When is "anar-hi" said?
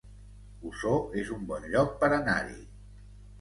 2.19-2.59